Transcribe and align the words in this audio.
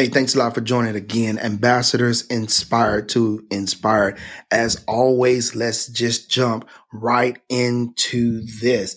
Hey, 0.00 0.08
thanks 0.08 0.34
a 0.34 0.38
lot 0.38 0.54
for 0.54 0.62
joining 0.62 0.96
again. 0.96 1.38
Ambassadors 1.38 2.26
inspired 2.28 3.10
to 3.10 3.46
inspired. 3.50 4.18
As 4.50 4.82
always, 4.88 5.54
let's 5.54 5.88
just 5.88 6.30
jump 6.30 6.66
right 6.90 7.38
into 7.50 8.40
this. 8.62 8.96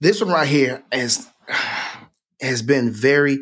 This 0.00 0.20
one 0.20 0.30
right 0.30 0.46
here 0.46 0.84
has, 0.92 1.28
has 2.40 2.62
been 2.62 2.92
very 2.92 3.40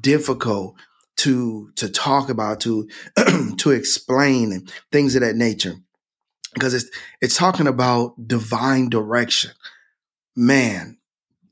difficult 0.00 0.74
to 1.18 1.70
to 1.76 1.88
talk 1.88 2.28
about, 2.28 2.58
to 2.62 2.88
to 3.58 3.70
explain 3.70 4.50
and 4.50 4.68
things 4.90 5.14
of 5.14 5.20
that 5.20 5.36
nature. 5.36 5.76
Because 6.54 6.74
it's 6.74 6.90
it's 7.22 7.36
talking 7.36 7.68
about 7.68 8.26
divine 8.26 8.88
direction. 8.88 9.52
Man, 10.34 10.98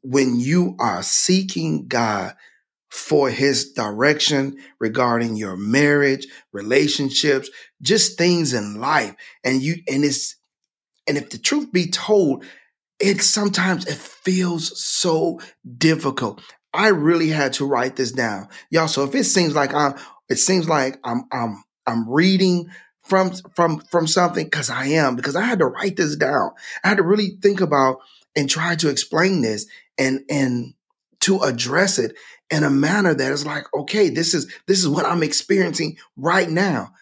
when 0.02 0.34
you 0.34 0.74
are 0.80 1.04
seeking 1.04 1.86
God 1.86 2.34
for 2.94 3.28
his 3.28 3.72
direction 3.72 4.56
regarding 4.78 5.34
your 5.34 5.56
marriage, 5.56 6.28
relationships, 6.52 7.50
just 7.82 8.16
things 8.16 8.54
in 8.54 8.80
life. 8.80 9.16
And 9.42 9.60
you, 9.60 9.82
and 9.88 10.04
it's, 10.04 10.36
and 11.08 11.18
if 11.18 11.30
the 11.30 11.38
truth 11.38 11.72
be 11.72 11.88
told, 11.88 12.44
it 13.00 13.20
sometimes 13.20 13.84
it 13.86 13.96
feels 13.96 14.80
so 14.80 15.40
difficult. 15.76 16.40
I 16.72 16.88
really 16.88 17.30
had 17.30 17.54
to 17.54 17.66
write 17.66 17.96
this 17.96 18.12
down. 18.12 18.46
Y'all, 18.70 18.86
so 18.86 19.02
if 19.02 19.14
it 19.16 19.24
seems 19.24 19.56
like 19.56 19.74
I'm, 19.74 19.94
it 20.28 20.36
seems 20.36 20.68
like 20.68 21.00
I'm, 21.02 21.24
I'm, 21.32 21.64
I'm 21.88 22.08
reading 22.08 22.68
from, 23.02 23.32
from, 23.56 23.80
from 23.80 24.06
something 24.06 24.44
because 24.44 24.70
I 24.70 24.86
am, 24.86 25.16
because 25.16 25.34
I 25.34 25.42
had 25.42 25.58
to 25.58 25.66
write 25.66 25.96
this 25.96 26.14
down. 26.14 26.52
I 26.84 26.90
had 26.90 26.98
to 26.98 27.02
really 27.02 27.38
think 27.42 27.60
about 27.60 27.96
and 28.36 28.48
try 28.48 28.76
to 28.76 28.88
explain 28.88 29.42
this 29.42 29.66
and, 29.98 30.20
and 30.30 30.74
to 31.22 31.40
address 31.40 31.98
it 31.98 32.14
in 32.54 32.62
a 32.62 32.70
manner 32.70 33.14
that 33.14 33.32
is 33.32 33.44
like, 33.44 33.64
okay, 33.74 34.08
this 34.08 34.32
is 34.32 34.52
this 34.66 34.78
is 34.78 34.88
what 34.88 35.04
I'm 35.04 35.22
experiencing 35.22 35.98
right 36.16 36.48
now. 36.48 36.92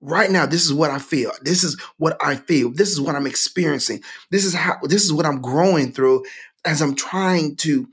Right 0.00 0.30
now, 0.30 0.46
this 0.46 0.64
is 0.64 0.72
what 0.72 0.90
I 0.90 0.98
feel. 0.98 1.32
This 1.42 1.64
is 1.64 1.80
what 1.96 2.16
I 2.20 2.36
feel. 2.36 2.70
This 2.70 2.90
is 2.90 3.00
what 3.00 3.16
I'm 3.16 3.26
experiencing. 3.26 4.02
This 4.30 4.44
is 4.44 4.54
how 4.54 4.76
this 4.82 5.02
is 5.02 5.12
what 5.12 5.26
I'm 5.26 5.40
growing 5.40 5.92
through 5.92 6.24
as 6.64 6.80
I'm 6.80 6.94
trying 6.94 7.56
to 7.56 7.88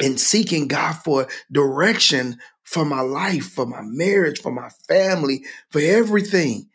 and 0.00 0.18
seeking 0.20 0.68
God 0.68 0.92
for 0.92 1.28
direction 1.50 2.38
for 2.62 2.84
my 2.84 3.00
life, 3.00 3.50
for 3.50 3.66
my 3.66 3.82
marriage, 3.82 4.40
for 4.40 4.52
my 4.52 4.68
family, 4.88 5.44
for 5.70 5.80
everything. 5.80 6.68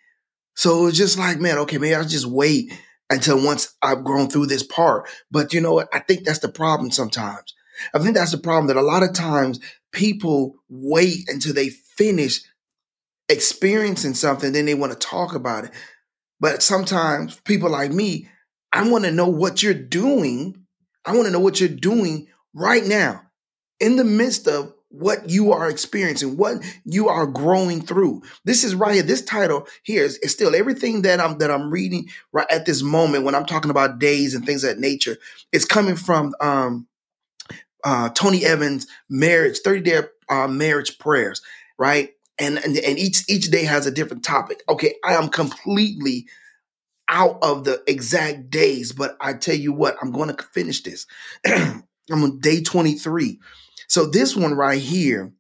So 0.56 0.88
it's 0.88 0.98
just 0.98 1.18
like, 1.18 1.40
man, 1.40 1.58
okay, 1.60 1.78
maybe 1.78 1.96
I'll 1.96 2.04
just 2.04 2.26
wait 2.26 2.74
until 3.10 3.44
once 3.44 3.74
I've 3.82 4.04
grown 4.04 4.30
through 4.30 4.48
this 4.48 4.64
part. 4.64 5.08
But 5.32 5.54
you 5.54 5.62
know 5.62 5.74
what? 5.74 5.88
I 5.94 6.00
think 6.00 6.26
that's 6.26 6.40
the 6.40 6.50
problem 6.50 6.92
sometimes. 6.92 7.55
I 7.94 8.00
think 8.00 8.16
that's 8.16 8.32
the 8.32 8.38
problem 8.38 8.68
that 8.68 8.78
a 8.78 8.82
lot 8.82 9.04
of 9.04 9.14
times 9.14 9.60
people 9.92 10.56
wait 10.70 11.28
until 11.28 11.54
they 11.54 11.70
finish 11.70 12.42
experiencing 13.30 14.14
something, 14.14 14.52
then 14.52 14.66
they 14.66 14.76
want 14.76 14.94
to 14.94 15.00
talk 15.00 15.34
about 15.34 15.66
it. 15.66 15.72
But 16.40 16.62
sometimes 16.62 17.40
people 17.42 17.70
like 17.70 17.92
me, 17.92 18.30
I 18.72 18.88
want 18.90 19.06
to 19.06 19.12
know 19.12 19.28
what 19.28 19.64
you're 19.64 19.74
doing. 19.74 20.66
I 21.06 21.14
want 21.14 21.26
to 21.26 21.32
know 21.32 21.40
what 21.40 21.60
you're 21.60 21.70
doing 21.70 22.28
right 22.54 22.84
now 22.84 23.22
in 23.80 23.96
the 23.96 24.04
midst 24.04 24.48
of 24.48 24.74
what 24.90 25.30
you 25.30 25.52
are 25.52 25.70
experiencing, 25.70 26.38
what 26.38 26.64
you 26.86 27.10
are 27.10 27.28
growing 27.28 27.82
through. 27.82 28.22
This 28.46 28.64
is 28.64 28.76
right 28.76 28.94
here. 28.94 29.04
This 29.04 29.22
title 29.22 29.68
here 29.84 30.04
is, 30.04 30.18
is, 30.20 30.32
still 30.32 30.56
everything 30.56 31.02
that 31.02 31.20
I'm 31.20 31.38
that 31.40 31.52
I'm 31.52 31.70
reading 31.70 32.08
right 32.32 32.48
at 32.50 32.66
this 32.66 32.82
moment 32.82 33.26
when 33.26 33.36
I'm 33.36 33.46
talking 33.46 33.72
about 33.72 34.00
days 34.00 34.34
and 34.34 34.46
things 34.46 34.64
of 34.64 34.70
that 34.70 34.80
nature. 34.80 35.18
It's 35.52 35.66
coming 35.66 35.96
from 35.96 36.34
um 36.40 36.88
uh, 37.86 38.10
Tony 38.10 38.44
Evans 38.44 38.88
marriage, 39.10 39.60
30 39.60 39.82
day 39.82 40.02
uh, 40.28 40.48
marriage 40.48 40.98
prayers, 41.00 41.42
right? 41.78 42.10
And, 42.38 42.58
and 42.58 42.78
and 42.78 43.00
each 43.00 43.24
each 43.30 43.50
day 43.50 43.64
has 43.64 43.86
a 43.86 43.92
different 43.92 44.26
topic. 44.26 44.62
Okay, 44.68 44.96
I 45.06 45.14
am 45.14 45.30
completely 45.30 46.28
out 47.08 47.38
of 47.42 47.64
the 47.64 47.82
exact 47.88 48.50
days, 48.50 48.92
but 48.92 49.16
I 49.22 49.34
tell 49.34 49.56
you 49.56 49.72
what, 49.72 49.96
I'm 50.02 50.12
going 50.12 50.36
to 50.36 50.44
finish 50.52 50.82
this. 50.84 51.06
I'm 51.46 51.84
on 52.12 52.40
day 52.40 52.62
23. 52.62 53.40
So 53.88 54.06
this 54.06 54.36
one 54.36 54.54
right 54.54 54.82
here, 54.82 55.32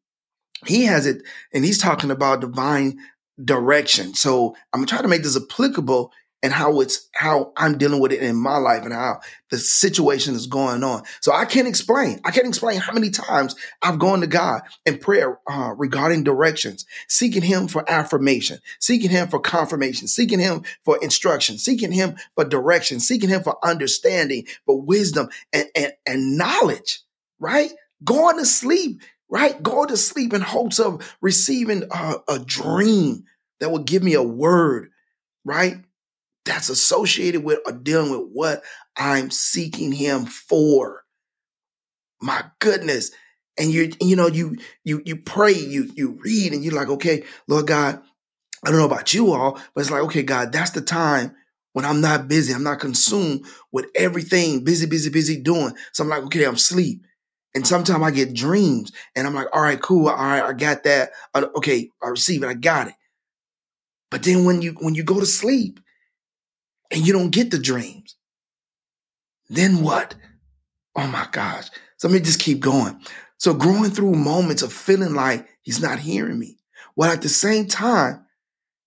he 0.65 0.85
has 0.85 1.05
it, 1.05 1.23
and 1.53 1.65
he's 1.65 1.79
talking 1.79 2.11
about 2.11 2.41
divine 2.41 2.99
direction. 3.43 4.13
So 4.13 4.55
I'm 4.71 4.79
gonna 4.79 4.87
try 4.87 5.01
to 5.01 5.07
make 5.07 5.23
this 5.23 5.37
applicable 5.37 6.13
and 6.45 6.53
how 6.53 6.79
it's 6.79 7.09
how 7.15 7.51
I'm 7.57 7.79
dealing 7.79 7.99
with 7.99 8.11
it 8.11 8.21
in 8.21 8.35
my 8.35 8.57
life 8.57 8.83
and 8.83 8.93
how 8.93 9.19
the 9.49 9.57
situation 9.57 10.35
is 10.35 10.45
going 10.45 10.83
on. 10.83 11.01
So 11.19 11.33
I 11.33 11.43
can't 11.45 11.67
explain. 11.67 12.21
I 12.23 12.29
can't 12.29 12.45
explain 12.45 12.79
how 12.79 12.93
many 12.93 13.09
times 13.09 13.55
I've 13.81 13.97
gone 13.97 14.21
to 14.21 14.27
God 14.27 14.61
in 14.85 14.99
prayer 14.99 15.39
uh, 15.49 15.73
regarding 15.75 16.23
directions, 16.23 16.85
seeking 17.09 17.41
Him 17.41 17.67
for 17.67 17.83
affirmation, 17.89 18.59
seeking 18.79 19.09
Him 19.09 19.27
for 19.27 19.39
confirmation, 19.39 20.07
seeking 20.07 20.37
Him 20.37 20.61
for 20.83 20.99
instruction, 21.01 21.57
seeking 21.57 21.91
Him 21.91 22.15
for 22.35 22.45
direction, 22.45 22.99
seeking 22.99 23.29
Him 23.29 23.41
for 23.41 23.57
understanding, 23.65 24.45
for 24.67 24.79
wisdom 24.79 25.29
and, 25.51 25.65
and, 25.75 25.93
and 26.05 26.37
knowledge, 26.37 26.99
right? 27.39 27.71
Going 28.03 28.37
to 28.37 28.45
sleep, 28.45 29.01
right? 29.31 29.63
Going 29.63 29.87
to 29.87 29.97
sleep 29.97 30.31
in 30.31 30.41
hopes 30.41 30.79
of 30.79 31.17
receiving 31.21 31.85
a, 31.89 32.17
a 32.29 32.37
dream 32.37 33.23
that 33.59 33.71
will 33.71 33.79
give 33.79 34.03
me 34.03 34.13
a 34.13 34.21
word, 34.21 34.91
right? 35.43 35.77
That's 36.45 36.69
associated 36.69 37.43
with 37.43 37.59
or 37.65 37.73
dealing 37.73 38.11
with 38.11 38.29
what 38.31 38.63
I'm 38.95 39.31
seeking 39.31 39.91
him 39.91 40.25
for. 40.25 41.03
My 42.21 42.45
goodness. 42.59 43.11
And 43.57 43.71
you, 43.71 43.91
you 44.01 44.15
know, 44.15 44.27
you, 44.27 44.57
you, 44.83 45.01
you 45.05 45.15
pray, 45.15 45.53
you, 45.53 45.89
you 45.95 46.19
read 46.23 46.53
and 46.53 46.63
you're 46.63 46.73
like, 46.73 46.89
okay, 46.89 47.23
Lord 47.47 47.67
God, 47.67 48.01
I 48.63 48.69
don't 48.69 48.79
know 48.79 48.85
about 48.85 49.13
you 49.13 49.31
all, 49.33 49.59
but 49.73 49.81
it's 49.81 49.91
like, 49.91 50.03
okay, 50.03 50.23
God, 50.23 50.51
that's 50.51 50.71
the 50.71 50.81
time 50.81 51.35
when 51.73 51.85
I'm 51.85 52.01
not 52.01 52.27
busy. 52.27 52.53
I'm 52.53 52.63
not 52.63 52.79
consumed 52.79 53.45
with 53.71 53.85
everything, 53.95 54.63
busy, 54.63 54.85
busy, 54.85 55.09
busy 55.09 55.39
doing. 55.39 55.73
So 55.93 56.03
I'm 56.03 56.09
like, 56.09 56.23
okay, 56.23 56.45
I'm 56.45 56.55
asleep. 56.55 57.05
And 57.53 57.65
sometimes 57.65 58.03
I 58.03 58.11
get 58.11 58.33
dreams 58.33 58.91
and 59.15 59.25
I'm 59.25 59.33
like, 59.33 59.47
all 59.53 59.61
right, 59.61 59.81
cool. 59.81 60.09
All 60.09 60.15
right, 60.15 60.43
I 60.43 60.51
got 60.53 60.83
that. 60.83 61.11
Okay, 61.35 61.89
I 62.03 62.07
receive 62.07 62.43
it. 62.43 62.47
I 62.47 62.53
got 62.53 62.89
it. 62.89 62.95
But 64.11 64.23
then 64.23 64.43
when 64.45 64.61
you, 64.61 64.73
when 64.81 64.95
you 64.95 65.03
go 65.03 65.19
to 65.19 65.25
sleep, 65.25 65.79
and 66.91 67.05
you 67.05 67.13
don't 67.13 67.31
get 67.31 67.51
the 67.51 67.59
dreams, 67.59 68.15
then 69.49 69.81
what? 69.81 70.15
Oh 70.95 71.07
my 71.07 71.27
gosh. 71.31 71.69
So 71.97 72.07
let 72.07 72.13
me 72.13 72.19
just 72.19 72.39
keep 72.39 72.59
going. 72.59 72.99
So 73.37 73.53
growing 73.53 73.91
through 73.91 74.13
moments 74.13 74.61
of 74.61 74.71
feeling 74.71 75.13
like 75.13 75.47
he's 75.61 75.81
not 75.81 75.99
hearing 75.99 76.39
me, 76.39 76.57
while 76.95 77.11
at 77.11 77.21
the 77.21 77.29
same 77.29 77.67
time 77.67 78.25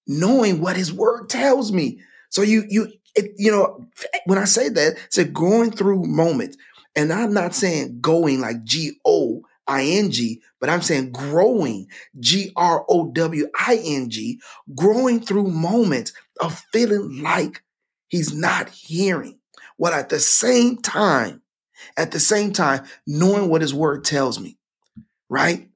knowing 0.06 0.60
what 0.60 0.76
his 0.76 0.92
word 0.92 1.28
tells 1.28 1.70
me. 1.70 2.00
So 2.30 2.42
you, 2.42 2.64
you, 2.68 2.88
it, 3.14 3.32
you 3.36 3.50
know, 3.50 3.86
when 4.24 4.38
I 4.38 4.44
say 4.44 4.68
that, 4.68 4.96
it's 5.06 5.18
a 5.18 5.24
going 5.24 5.70
through 5.70 6.04
moments, 6.04 6.56
and 6.96 7.12
I'm 7.12 7.32
not 7.32 7.54
saying 7.54 8.00
going 8.00 8.40
like 8.40 8.64
G 8.64 8.92
O 9.04 9.42
I 9.66 9.84
N 9.84 10.10
G, 10.10 10.40
but 10.60 10.70
I'm 10.70 10.82
saying 10.82 11.12
growing, 11.12 11.88
G 12.18 12.52
R 12.56 12.84
O 12.88 13.10
W 13.12 13.48
I 13.58 13.80
N 13.84 14.08
G, 14.08 14.40
growing 14.74 15.20
through 15.20 15.48
moments 15.48 16.12
of 16.40 16.62
feeling 16.72 17.22
like 17.22 17.62
He's 18.08 18.32
not 18.32 18.68
hearing. 18.68 19.38
What 19.76 19.92
at 19.92 20.08
the 20.08 20.18
same 20.18 20.78
time, 20.78 21.42
at 21.96 22.10
the 22.10 22.20
same 22.20 22.52
time, 22.52 22.84
knowing 23.06 23.48
what 23.48 23.62
his 23.62 23.74
word 23.74 24.04
tells 24.04 24.40
me, 24.40 24.58
right? 25.28 25.68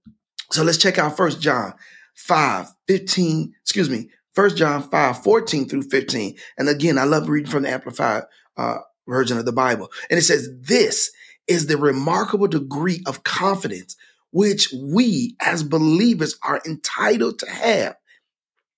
So 0.50 0.62
let's 0.62 0.78
check 0.78 0.98
out 0.98 1.16
First 1.16 1.40
John 1.40 1.74
5, 2.14 2.68
15, 2.88 3.54
excuse 3.62 3.88
me, 3.88 4.10
First 4.34 4.56
John 4.56 4.82
5, 4.82 5.22
14 5.22 5.68
through 5.68 5.82
15. 5.82 6.36
And 6.58 6.68
again, 6.68 6.98
I 6.98 7.04
love 7.04 7.28
reading 7.28 7.50
from 7.50 7.62
the 7.62 7.70
Amplified 7.70 8.24
uh, 8.56 8.78
version 9.06 9.38
of 9.38 9.44
the 9.44 9.52
Bible. 9.52 9.90
And 10.10 10.18
it 10.18 10.22
says, 10.22 10.48
This 10.60 11.10
is 11.46 11.66
the 11.66 11.76
remarkable 11.76 12.48
degree 12.48 13.02
of 13.06 13.24
confidence 13.24 13.96
which 14.32 14.72
we 14.72 15.36
as 15.40 15.62
believers 15.62 16.38
are 16.42 16.60
entitled 16.66 17.38
to 17.38 17.50
have 17.50 17.96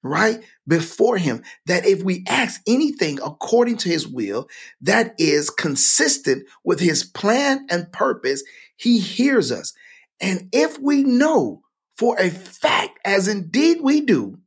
right 0.05 0.45
before 0.69 1.17
him 1.17 1.43
that 1.67 1.87
if 1.87 2.03
we 2.03 2.23
ask 2.29 2.61
anything 2.67 3.19
according 3.25 3.79
to 3.79 3.89
his 3.89 4.07
will 4.07 4.47
that 4.83 5.15
is 5.19 5.49
consistent 5.51 6.47
with 6.63 6.79
his 6.79 7.03
plan 7.03 7.67
and 7.71 7.91
purpose 7.91 8.45
he 8.77 8.99
hears 8.99 9.51
us. 9.51 9.73
And 10.21 10.49
if 10.53 10.79
we 10.79 11.03
know 11.03 11.63
for 11.97 12.19
a 12.19 12.29
fact 12.29 12.99
as 13.05 13.29
indeed 13.29 13.79
we 13.81 14.03
do 14.03 14.39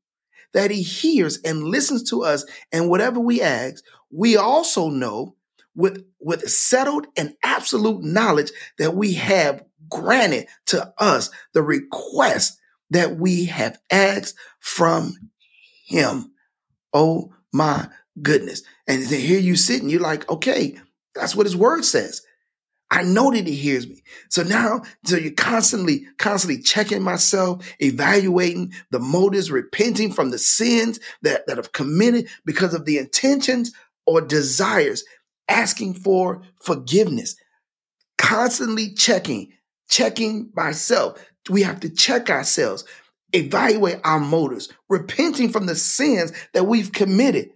that 0.53 0.69
he 0.69 0.83
hears 0.83 1.39
and 1.43 1.63
listens 1.63 2.09
to 2.09 2.23
us 2.23 2.45
and 2.71 2.89
whatever 2.89 3.19
we 3.19 3.41
ask 3.41 3.83
we 4.11 4.37
also 4.37 4.89
know 4.89 5.35
with 5.75 6.05
with 6.19 6.47
settled 6.49 7.07
and 7.17 7.33
absolute 7.43 8.03
knowledge 8.03 8.51
that 8.77 8.95
we 8.95 9.13
have 9.13 9.63
granted 9.89 10.47
to 10.65 10.93
us 10.97 11.29
the 11.53 11.63
request 11.63 12.59
that 12.89 13.17
we 13.17 13.45
have 13.45 13.77
asked 13.91 14.35
from 14.59 15.13
him. 15.87 16.31
Oh 16.93 17.33
my 17.51 17.87
goodness. 18.21 18.61
And 18.87 19.03
here 19.03 19.39
you 19.39 19.55
sitting, 19.55 19.89
you're 19.89 20.01
like, 20.01 20.29
okay, 20.29 20.77
that's 21.15 21.35
what 21.35 21.45
his 21.45 21.55
word 21.55 21.85
says. 21.85 22.21
I 22.89 23.03
know 23.03 23.31
that 23.31 23.47
he 23.47 23.55
hears 23.55 23.87
me. 23.87 24.01
So 24.29 24.43
now, 24.43 24.83
so 25.03 25.17
you're 25.17 25.33
constantly, 25.33 26.07
constantly 26.17 26.61
checking 26.61 27.01
myself, 27.01 27.67
evaluating 27.79 28.73
the 28.91 28.99
motives, 28.99 29.51
repenting 29.51 30.11
from 30.13 30.31
the 30.31 30.37
sins 30.37 30.99
that, 31.21 31.47
that 31.47 31.57
have 31.57 31.73
committed 31.73 32.27
because 32.45 32.73
of 32.73 32.85
the 32.85 32.97
intentions 32.97 33.73
or 34.05 34.21
desires, 34.21 35.03
asking 35.49 35.95
for 35.95 36.43
forgiveness, 36.61 37.35
constantly 38.17 38.93
checking, 38.93 39.51
checking 39.89 40.49
myself. 40.55 41.21
We 41.49 41.63
have 41.63 41.81
to 41.81 41.89
check 41.89 42.29
ourselves, 42.29 42.85
evaluate 43.33 43.99
our 44.03 44.19
motives, 44.19 44.69
repenting 44.89 45.49
from 45.49 45.65
the 45.65 45.75
sins 45.75 46.31
that 46.53 46.65
we've 46.65 46.91
committed 46.91 47.51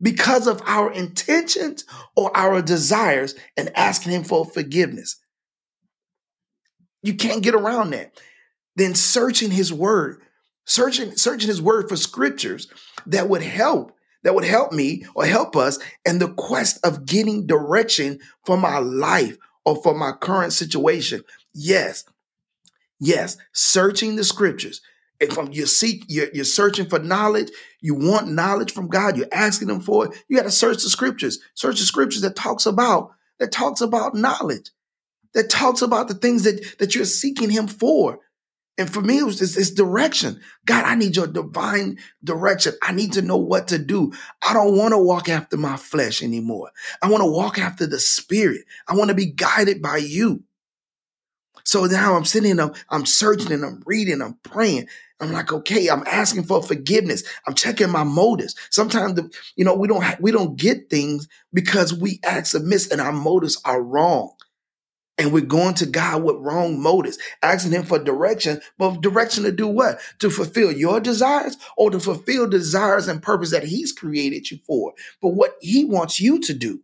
because 0.00 0.46
of 0.46 0.62
our 0.66 0.92
intentions 0.92 1.84
or 2.14 2.36
our 2.36 2.60
desires 2.60 3.34
and 3.56 3.70
asking 3.76 4.12
him 4.12 4.24
for 4.24 4.44
forgiveness. 4.44 5.16
You 7.02 7.14
can't 7.14 7.42
get 7.42 7.54
around 7.54 7.90
that. 7.90 8.20
Then 8.74 8.94
searching 8.94 9.50
his 9.50 9.72
word, 9.72 10.20
searching, 10.66 11.16
searching 11.16 11.48
his 11.48 11.62
word 11.62 11.88
for 11.88 11.96
scriptures 11.96 12.68
that 13.06 13.28
would 13.28 13.42
help, 13.42 13.92
that 14.22 14.34
would 14.34 14.44
help 14.44 14.72
me 14.72 15.06
or 15.14 15.24
help 15.24 15.56
us 15.56 15.78
in 16.04 16.18
the 16.18 16.32
quest 16.34 16.84
of 16.84 17.06
getting 17.06 17.46
direction 17.46 18.18
for 18.44 18.58
my 18.58 18.78
life 18.78 19.38
or 19.64 19.80
for 19.82 19.94
my 19.94 20.12
current 20.12 20.52
situation. 20.52 21.22
Yes. 21.54 22.04
Yes. 23.00 23.38
Searching 23.52 24.16
the 24.16 24.24
scriptures 24.24 24.82
if 25.20 25.36
you 25.52 25.66
seek, 25.66 26.04
you're, 26.08 26.28
you're 26.32 26.44
searching 26.44 26.86
for 26.86 26.98
knowledge, 26.98 27.50
you 27.80 27.94
want 27.94 28.28
knowledge 28.28 28.72
from 28.72 28.88
God, 28.88 29.16
you're 29.16 29.26
asking 29.32 29.70
Him 29.70 29.80
for 29.80 30.06
it. 30.06 30.24
You 30.28 30.36
got 30.36 30.44
to 30.44 30.50
search 30.50 30.82
the 30.82 30.90
scriptures. 30.90 31.38
Search 31.54 31.78
the 31.78 31.86
scriptures 31.86 32.22
that 32.22 32.36
talks 32.36 32.66
about 32.66 33.12
that 33.38 33.52
talks 33.52 33.80
about 33.80 34.14
knowledge, 34.14 34.70
that 35.34 35.50
talks 35.50 35.82
about 35.82 36.08
the 36.08 36.14
things 36.14 36.44
that 36.44 36.78
that 36.78 36.94
you're 36.94 37.04
seeking 37.04 37.50
Him 37.50 37.66
for. 37.66 38.20
And 38.78 38.92
for 38.92 39.00
me, 39.00 39.18
it 39.18 39.24
was 39.24 39.38
this 39.38 39.70
direction. 39.70 40.40
God, 40.66 40.84
I 40.84 40.96
need 40.96 41.16
your 41.16 41.26
divine 41.26 41.98
direction. 42.22 42.74
I 42.82 42.92
need 42.92 43.14
to 43.14 43.22
know 43.22 43.38
what 43.38 43.68
to 43.68 43.78
do. 43.78 44.12
I 44.42 44.52
don't 44.52 44.76
want 44.76 44.92
to 44.92 44.98
walk 44.98 45.30
after 45.30 45.56
my 45.56 45.78
flesh 45.78 46.22
anymore. 46.22 46.72
I 47.00 47.08
want 47.08 47.22
to 47.22 47.30
walk 47.30 47.58
after 47.58 47.86
the 47.86 47.98
Spirit. 47.98 48.66
I 48.86 48.94
want 48.94 49.08
to 49.08 49.14
be 49.14 49.32
guided 49.32 49.80
by 49.80 49.96
you. 49.96 50.44
So 51.66 51.84
now 51.84 52.14
I'm 52.16 52.24
sitting, 52.24 52.60
I'm, 52.60 52.72
I'm 52.90 53.04
searching 53.04 53.50
and 53.52 53.64
I'm 53.64 53.82
reading, 53.84 54.22
I'm 54.22 54.38
praying. 54.44 54.86
I'm 55.20 55.32
like, 55.32 55.52
okay, 55.52 55.88
I'm 55.88 56.04
asking 56.06 56.44
for 56.44 56.62
forgiveness. 56.62 57.24
I'm 57.46 57.54
checking 57.54 57.90
my 57.90 58.04
motives. 58.04 58.54
Sometimes, 58.70 59.14
the, 59.14 59.30
you 59.56 59.64
know, 59.64 59.74
we 59.74 59.88
don't 59.88 60.02
ha- 60.02 60.16
we 60.20 60.30
don't 60.30 60.56
get 60.56 60.88
things 60.90 61.26
because 61.52 61.92
we 61.92 62.20
act 62.22 62.54
amiss 62.54 62.90
and 62.90 63.00
our 63.00 63.12
motives 63.12 63.60
are 63.64 63.82
wrong. 63.82 64.32
And 65.18 65.32
we're 65.32 65.46
going 65.46 65.74
to 65.76 65.86
God 65.86 66.22
with 66.22 66.36
wrong 66.36 66.80
motives, 66.80 67.18
asking 67.42 67.72
Him 67.72 67.84
for 67.84 67.98
direction, 67.98 68.60
but 68.78 69.00
direction 69.00 69.44
to 69.44 69.52
do 69.52 69.66
what? 69.66 69.98
To 70.20 70.30
fulfill 70.30 70.70
your 70.70 71.00
desires 71.00 71.56
or 71.78 71.90
to 71.90 71.98
fulfill 71.98 72.46
desires 72.46 73.08
and 73.08 73.22
purpose 73.22 73.50
that 73.50 73.64
He's 73.64 73.92
created 73.92 74.50
you 74.50 74.58
for, 74.66 74.92
but 75.22 75.30
what 75.30 75.56
He 75.62 75.86
wants 75.86 76.20
you 76.20 76.38
to 76.40 76.54
do. 76.54 76.82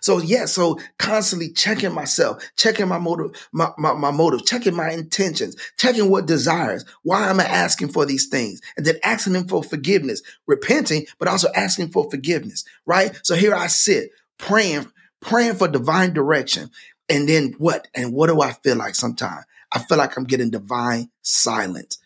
So 0.00 0.18
yeah, 0.18 0.46
so 0.46 0.78
constantly 0.98 1.50
checking 1.50 1.92
myself, 1.92 2.42
checking 2.56 2.88
my 2.88 2.98
motive, 2.98 3.30
my, 3.52 3.70
my, 3.78 3.92
my 3.92 4.10
motive, 4.10 4.44
checking 4.44 4.74
my 4.74 4.90
intentions, 4.90 5.56
checking 5.76 6.10
what 6.10 6.26
desires, 6.26 6.84
why 7.02 7.28
am 7.28 7.40
I 7.40 7.44
asking 7.44 7.88
for 7.88 8.06
these 8.06 8.26
things? 8.26 8.60
And 8.76 8.86
then 8.86 8.96
asking 9.02 9.34
him 9.34 9.48
for 9.48 9.62
forgiveness, 9.62 10.22
repenting, 10.46 11.06
but 11.18 11.28
also 11.28 11.48
asking 11.54 11.90
for 11.90 12.10
forgiveness, 12.10 12.64
right? 12.84 13.18
So 13.22 13.34
here 13.34 13.54
I 13.54 13.66
sit 13.68 14.10
praying, 14.38 14.90
praying 15.20 15.54
for 15.54 15.68
divine 15.68 16.12
direction. 16.12 16.70
And 17.08 17.28
then 17.28 17.54
what? 17.58 17.88
And 17.94 18.12
what 18.12 18.28
do 18.28 18.40
I 18.40 18.52
feel 18.52 18.76
like 18.76 18.94
sometimes? 18.94 19.44
I 19.72 19.78
feel 19.80 19.98
like 19.98 20.16
I'm 20.16 20.24
getting 20.24 20.50
divine 20.50 21.10
silence. 21.22 21.98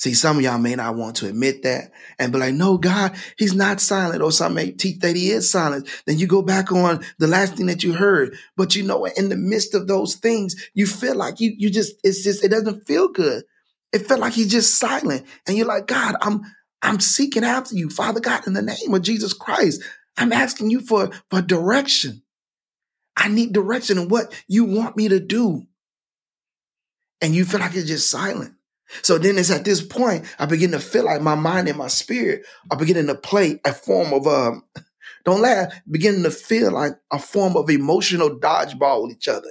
See, 0.00 0.14
some 0.14 0.38
of 0.38 0.42
y'all 0.42 0.56
may 0.56 0.76
not 0.76 0.96
want 0.96 1.16
to 1.16 1.28
admit 1.28 1.62
that 1.64 1.92
and 2.18 2.32
be 2.32 2.38
like, 2.38 2.54
no, 2.54 2.78
God, 2.78 3.14
he's 3.36 3.52
not 3.52 3.82
silent. 3.82 4.22
Or 4.22 4.32
some 4.32 4.54
may 4.54 4.70
teach 4.70 5.00
that 5.00 5.14
he 5.14 5.28
is 5.30 5.50
silent. 5.52 5.90
Then 6.06 6.18
you 6.18 6.26
go 6.26 6.40
back 6.40 6.72
on 6.72 7.04
the 7.18 7.26
last 7.26 7.56
thing 7.56 7.66
that 7.66 7.84
you 7.84 7.92
heard. 7.92 8.34
But 8.56 8.74
you 8.74 8.82
know, 8.82 9.04
in 9.04 9.28
the 9.28 9.36
midst 9.36 9.74
of 9.74 9.88
those 9.88 10.14
things, 10.14 10.56
you 10.72 10.86
feel 10.86 11.16
like 11.16 11.38
you, 11.38 11.52
you 11.54 11.68
just, 11.68 11.96
it's 12.02 12.24
just, 12.24 12.42
it 12.42 12.48
doesn't 12.48 12.86
feel 12.86 13.08
good. 13.08 13.44
It 13.92 14.06
felt 14.06 14.20
like 14.20 14.32
he's 14.32 14.50
just 14.50 14.76
silent. 14.76 15.26
And 15.46 15.58
you're 15.58 15.66
like, 15.66 15.86
God, 15.86 16.16
I'm, 16.22 16.40
I'm 16.80 16.98
seeking 16.98 17.44
after 17.44 17.74
you, 17.74 17.90
Father 17.90 18.20
God, 18.20 18.46
in 18.46 18.54
the 18.54 18.62
name 18.62 18.94
of 18.94 19.02
Jesus 19.02 19.34
Christ. 19.34 19.82
I'm 20.16 20.32
asking 20.32 20.70
you 20.70 20.80
for, 20.80 21.10
for 21.28 21.42
direction. 21.42 22.22
I 23.18 23.28
need 23.28 23.52
direction 23.52 23.98
in 23.98 24.08
what 24.08 24.32
you 24.48 24.64
want 24.64 24.96
me 24.96 25.08
to 25.08 25.20
do. 25.20 25.66
And 27.20 27.34
you 27.34 27.44
feel 27.44 27.60
like 27.60 27.74
it's 27.74 27.86
just 27.86 28.10
silent. 28.10 28.54
So 29.02 29.18
then 29.18 29.38
it's 29.38 29.50
at 29.50 29.64
this 29.64 29.82
point 29.82 30.26
I 30.38 30.46
begin 30.46 30.72
to 30.72 30.80
feel 30.80 31.04
like 31.04 31.22
my 31.22 31.34
mind 31.34 31.68
and 31.68 31.78
my 31.78 31.88
spirit 31.88 32.44
are 32.70 32.78
beginning 32.78 33.06
to 33.06 33.14
play 33.14 33.60
a 33.64 33.72
form 33.72 34.12
of 34.12 34.26
um 34.26 34.64
don't 35.24 35.42
laugh, 35.42 35.72
beginning 35.90 36.22
to 36.24 36.30
feel 36.30 36.72
like 36.72 36.92
a 37.12 37.18
form 37.18 37.56
of 37.56 37.70
emotional 37.70 38.38
dodgeball 38.38 39.02
with 39.02 39.12
each 39.12 39.28
other. 39.28 39.50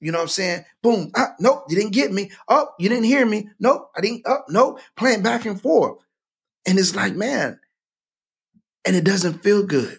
You 0.00 0.12
know 0.12 0.18
what 0.18 0.24
I'm 0.24 0.28
saying? 0.28 0.64
Boom. 0.82 1.10
Ah, 1.16 1.34
nope, 1.40 1.64
you 1.68 1.76
didn't 1.76 1.92
get 1.94 2.12
me. 2.12 2.30
Oh, 2.48 2.68
you 2.78 2.88
didn't 2.88 3.04
hear 3.04 3.24
me. 3.24 3.48
Nope, 3.58 3.90
I 3.96 4.00
didn't. 4.00 4.22
Oh, 4.26 4.42
nope. 4.48 4.80
Playing 4.96 5.22
back 5.22 5.46
and 5.46 5.60
forth. 5.60 5.98
And 6.66 6.78
it's 6.78 6.94
like, 6.94 7.14
man, 7.14 7.60
and 8.84 8.94
it 8.94 9.04
doesn't 9.04 9.42
feel 9.42 9.64
good 9.64 9.98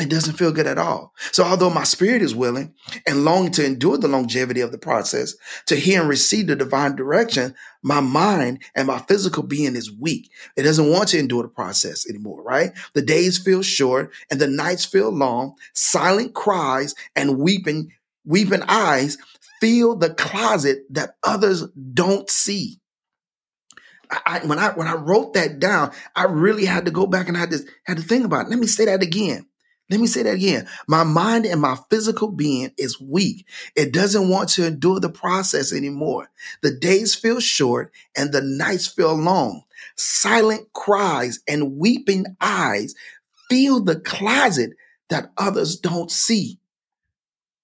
it 0.00 0.08
doesn't 0.08 0.38
feel 0.38 0.52
good 0.52 0.66
at 0.66 0.78
all. 0.78 1.12
So, 1.32 1.44
although 1.44 1.68
my 1.68 1.84
spirit 1.84 2.22
is 2.22 2.34
willing 2.34 2.74
and 3.06 3.24
longing 3.26 3.52
to 3.52 3.66
endure 3.66 3.98
the 3.98 4.08
longevity 4.08 4.62
of 4.62 4.72
the 4.72 4.78
process, 4.78 5.34
to 5.66 5.76
hear 5.76 6.00
and 6.00 6.08
receive 6.08 6.46
the 6.46 6.56
divine 6.56 6.96
direction, 6.96 7.54
my 7.82 8.00
mind 8.00 8.62
and 8.74 8.86
my 8.86 9.00
physical 9.00 9.42
being 9.42 9.76
is 9.76 9.92
weak. 9.92 10.30
It 10.56 10.62
doesn't 10.62 10.90
want 10.90 11.08
to 11.08 11.18
endure 11.18 11.42
the 11.42 11.50
process 11.50 12.08
anymore, 12.08 12.42
right? 12.42 12.72
The 12.94 13.02
days 13.02 13.38
feel 13.38 13.62
short 13.62 14.10
and 14.30 14.40
the 14.40 14.46
nights 14.46 14.86
feel 14.86 15.10
long. 15.10 15.56
Silent 15.74 16.32
cries 16.32 16.94
and 17.14 17.38
weeping, 17.38 17.92
weeping 18.24 18.62
eyes 18.68 19.18
fill 19.60 19.94
the 19.94 20.12
closet 20.14 20.84
that 20.90 21.16
others 21.22 21.64
don't 21.94 22.28
see. 22.28 22.80
I, 24.10 24.40
when 24.44 24.58
I 24.58 24.70
when 24.70 24.88
I 24.88 24.94
wrote 24.94 25.34
that 25.34 25.58
down, 25.58 25.92
I 26.16 26.24
really 26.24 26.64
had 26.64 26.84
to 26.84 26.90
go 26.90 27.06
back 27.06 27.28
and 27.28 27.36
I 27.36 27.40
had 27.40 27.50
to 27.52 27.60
had 27.84 27.96
to 27.96 28.02
think 28.02 28.24
about 28.24 28.46
it. 28.46 28.50
Let 28.50 28.58
me 28.58 28.66
say 28.66 28.86
that 28.86 29.02
again. 29.02 29.46
Let 29.92 30.00
me 30.00 30.06
say 30.06 30.22
that 30.22 30.36
again. 30.36 30.66
My 30.88 31.04
mind 31.04 31.44
and 31.44 31.60
my 31.60 31.76
physical 31.90 32.28
being 32.28 32.72
is 32.78 32.98
weak. 32.98 33.46
It 33.76 33.92
doesn't 33.92 34.30
want 34.30 34.48
to 34.50 34.66
endure 34.66 35.00
the 35.00 35.10
process 35.10 35.70
anymore. 35.70 36.30
The 36.62 36.74
days 36.74 37.14
feel 37.14 37.40
short 37.40 37.92
and 38.16 38.32
the 38.32 38.40
nights 38.40 38.86
feel 38.86 39.14
long. 39.14 39.64
Silent 39.94 40.72
cries 40.72 41.40
and 41.46 41.76
weeping 41.76 42.24
eyes 42.40 42.94
fill 43.50 43.84
the 43.84 44.00
closet 44.00 44.70
that 45.10 45.30
others 45.36 45.76
don't 45.76 46.10
see. 46.10 46.58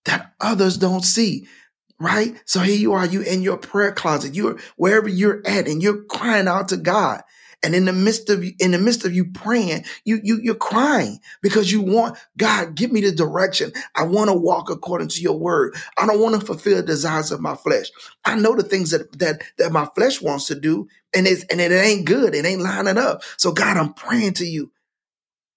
That 0.04 0.34
others 0.38 0.76
don't 0.76 1.04
see 1.04 1.48
right? 2.00 2.40
So 2.44 2.60
here 2.60 2.76
you 2.76 2.92
are, 2.92 3.04
you 3.04 3.22
in 3.22 3.42
your 3.42 3.56
prayer 3.56 3.90
closet, 3.90 4.34
you're 4.34 4.58
wherever 4.76 5.08
you're 5.08 5.42
at, 5.44 5.66
and 5.66 5.82
you're 5.82 6.04
crying 6.04 6.46
out 6.46 6.68
to 6.68 6.76
God. 6.76 7.22
And 7.62 7.74
in 7.74 7.86
the 7.86 7.92
midst 7.92 8.30
of 8.30 8.44
in 8.60 8.70
the 8.70 8.78
midst 8.78 9.04
of 9.04 9.12
you 9.14 9.24
praying, 9.26 9.84
you 10.04 10.20
you 10.22 10.38
you're 10.42 10.54
crying 10.54 11.20
because 11.42 11.72
you 11.72 11.80
want 11.80 12.16
God, 12.36 12.76
give 12.76 12.92
me 12.92 13.00
the 13.00 13.12
direction. 13.12 13.72
I 13.96 14.04
want 14.04 14.30
to 14.30 14.34
walk 14.36 14.70
according 14.70 15.08
to 15.08 15.20
your 15.20 15.38
word. 15.38 15.76
I 15.98 16.06
don't 16.06 16.20
want 16.20 16.40
to 16.40 16.46
fulfill 16.46 16.76
the 16.76 16.82
desires 16.84 17.32
of 17.32 17.40
my 17.40 17.56
flesh. 17.56 17.90
I 18.24 18.36
know 18.36 18.54
the 18.54 18.62
things 18.62 18.92
that 18.92 19.18
that 19.18 19.42
that 19.58 19.72
my 19.72 19.88
flesh 19.96 20.22
wants 20.22 20.46
to 20.48 20.54
do, 20.54 20.88
and 21.14 21.26
it's 21.26 21.44
and 21.44 21.60
it 21.60 21.72
ain't 21.72 22.06
good. 22.06 22.34
It 22.34 22.46
ain't 22.46 22.62
lining 22.62 22.98
up. 22.98 23.22
So 23.36 23.52
God, 23.52 23.76
I'm 23.76 23.92
praying 23.94 24.34
to 24.34 24.46
you. 24.46 24.70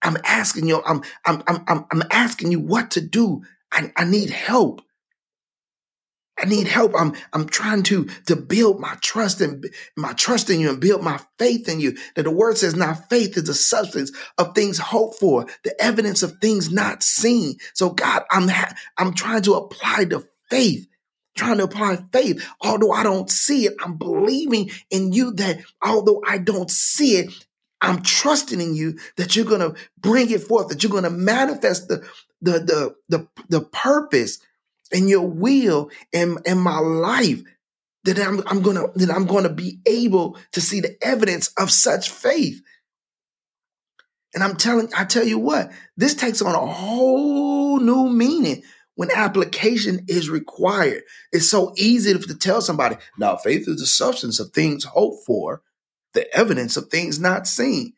I'm 0.01 0.17
asking 0.23 0.67
you. 0.67 0.81
I'm 0.85 1.01
I'm 1.25 1.43
I'm 1.47 1.85
I'm 1.91 2.03
asking 2.11 2.51
you 2.51 2.59
what 2.59 2.91
to 2.91 3.01
do. 3.01 3.43
I, 3.71 3.91
I 3.95 4.05
need 4.05 4.31
help. 4.31 4.81
I 6.41 6.45
need 6.45 6.67
help. 6.67 6.93
I'm 6.97 7.13
I'm 7.33 7.47
trying 7.47 7.83
to 7.83 8.05
to 8.25 8.35
build 8.35 8.79
my 8.79 8.95
trust 9.01 9.41
and 9.41 9.65
my 9.95 10.13
trust 10.13 10.49
in 10.49 10.59
you 10.59 10.69
and 10.69 10.81
build 10.81 11.03
my 11.03 11.19
faith 11.37 11.69
in 11.69 11.79
you. 11.79 11.97
That 12.15 12.23
the 12.23 12.31
word 12.31 12.57
says 12.57 12.75
now 12.75 12.95
faith 12.95 13.37
is 13.37 13.43
the 13.43 13.53
substance 13.53 14.11
of 14.37 14.55
things 14.55 14.79
hoped 14.79 15.19
for, 15.19 15.45
the 15.63 15.79
evidence 15.81 16.23
of 16.23 16.39
things 16.41 16.71
not 16.71 17.03
seen. 17.03 17.57
So 17.73 17.91
God, 17.91 18.23
I'm 18.31 18.47
ha- 18.47 18.73
I'm 18.97 19.13
trying 19.13 19.43
to 19.43 19.53
apply 19.53 20.05
the 20.05 20.27
faith, 20.49 20.87
trying 21.35 21.57
to 21.57 21.65
apply 21.65 22.03
faith. 22.11 22.43
Although 22.61 22.91
I 22.91 23.03
don't 23.03 23.29
see 23.29 23.67
it, 23.67 23.75
I'm 23.83 23.97
believing 23.97 24.71
in 24.89 25.13
you 25.13 25.33
that 25.33 25.59
although 25.83 26.23
I 26.27 26.39
don't 26.39 26.71
see 26.71 27.17
it, 27.17 27.45
I'm 27.81 28.01
trusting 28.01 28.61
in 28.61 28.75
you 28.75 28.97
that 29.17 29.35
you're 29.35 29.45
going 29.45 29.61
to 29.61 29.79
bring 29.99 30.31
it 30.31 30.41
forth, 30.41 30.69
that 30.69 30.81
you're 30.81 30.91
going 30.91 31.03
to 31.03 31.11
manifest 31.11 31.87
the 31.87 31.97
the 32.41 32.53
the 32.53 32.95
the, 33.09 33.27
the 33.49 33.61
purpose 33.61 34.39
and 34.91 35.09
your 35.09 35.27
will 35.27 35.89
in, 36.11 36.37
in 36.45 36.57
my 36.57 36.79
life 36.79 37.41
that 38.03 38.19
I'm, 38.19 38.41
I'm 38.47 38.61
gonna 38.61 38.87
that 38.95 39.11
I'm 39.11 39.25
gonna 39.25 39.49
be 39.49 39.79
able 39.85 40.37
to 40.53 40.61
see 40.61 40.79
the 40.79 40.97
evidence 41.01 41.49
of 41.57 41.71
such 41.71 42.09
faith. 42.09 42.61
And 44.33 44.43
I'm 44.43 44.55
telling, 44.55 44.89
I 44.97 45.03
tell 45.03 45.25
you 45.25 45.37
what, 45.37 45.71
this 45.97 46.15
takes 46.15 46.41
on 46.41 46.55
a 46.55 46.65
whole 46.65 47.79
new 47.79 48.09
meaning 48.09 48.63
when 48.95 49.11
application 49.11 50.05
is 50.07 50.29
required. 50.29 51.03
It's 51.31 51.49
so 51.49 51.73
easy 51.77 52.17
to 52.17 52.35
tell 52.35 52.61
somebody, 52.61 52.95
now 53.17 53.35
faith 53.35 53.67
is 53.67 53.79
the 53.79 53.85
substance 53.85 54.39
of 54.39 54.51
things 54.51 54.83
hoped 54.83 55.25
for, 55.25 55.61
the 56.13 56.33
evidence 56.35 56.77
of 56.77 56.87
things 56.87 57.19
not 57.19 57.45
seen. 57.45 57.93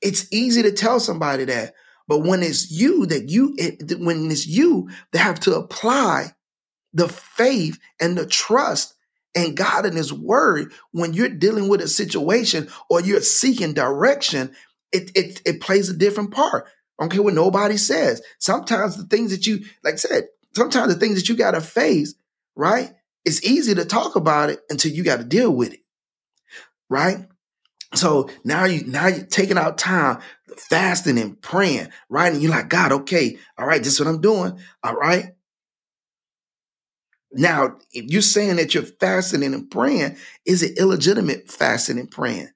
It's 0.00 0.26
easy 0.32 0.62
to 0.62 0.72
tell 0.72 0.98
somebody 0.98 1.44
that. 1.44 1.74
But 2.10 2.24
when 2.24 2.42
it's 2.42 2.72
you 2.72 3.06
that 3.06 3.28
you, 3.28 3.54
it, 3.56 4.00
when 4.00 4.32
it's 4.32 4.44
you 4.44 4.90
that 5.12 5.20
have 5.20 5.38
to 5.40 5.54
apply 5.54 6.34
the 6.92 7.08
faith 7.08 7.78
and 8.00 8.18
the 8.18 8.26
trust 8.26 8.96
and 9.36 9.56
God 9.56 9.86
and 9.86 9.96
His 9.96 10.12
Word 10.12 10.72
when 10.90 11.12
you're 11.12 11.28
dealing 11.28 11.68
with 11.68 11.80
a 11.80 11.86
situation 11.86 12.68
or 12.90 13.00
you're 13.00 13.20
seeking 13.20 13.74
direction, 13.74 14.56
it 14.90 15.12
it, 15.14 15.40
it 15.46 15.60
plays 15.60 15.88
a 15.88 15.96
different 15.96 16.32
part. 16.32 16.66
I 16.98 17.04
don't 17.04 17.10
care 17.10 17.22
what 17.22 17.34
nobody 17.34 17.76
says. 17.76 18.20
Sometimes 18.40 18.96
the 18.96 19.04
things 19.04 19.30
that 19.30 19.46
you, 19.46 19.60
like 19.84 19.94
I 19.94 19.98
said, 19.98 20.24
sometimes 20.56 20.92
the 20.92 20.98
things 20.98 21.14
that 21.14 21.28
you 21.28 21.36
got 21.36 21.52
to 21.52 21.60
face, 21.60 22.16
right? 22.56 22.92
It's 23.24 23.44
easy 23.44 23.76
to 23.76 23.84
talk 23.84 24.16
about 24.16 24.50
it 24.50 24.58
until 24.68 24.90
you 24.90 25.04
got 25.04 25.18
to 25.18 25.24
deal 25.24 25.52
with 25.52 25.74
it, 25.74 25.80
right? 26.88 27.28
So 27.94 28.30
now 28.44 28.64
you 28.64 28.86
now 28.86 29.08
you're 29.08 29.26
taking 29.26 29.58
out 29.58 29.78
time, 29.78 30.20
fasting 30.56 31.18
and 31.18 31.40
praying, 31.40 31.88
right? 32.08 32.32
And 32.32 32.40
you're 32.40 32.50
like, 32.50 32.68
God, 32.68 32.92
okay, 32.92 33.38
all 33.58 33.66
right, 33.66 33.82
this 33.82 33.94
is 33.94 34.00
what 34.00 34.08
I'm 34.08 34.20
doing. 34.20 34.58
All 34.82 34.94
right. 34.94 35.32
Now, 37.32 37.76
if 37.92 38.10
you're 38.10 38.22
saying 38.22 38.56
that 38.56 38.74
you're 38.74 38.82
fasting 38.82 39.42
and 39.42 39.70
praying, 39.70 40.16
is 40.44 40.62
it 40.62 40.78
illegitimate 40.78 41.50
fasting 41.50 41.98
and 41.98 42.10
praying? 42.10 42.50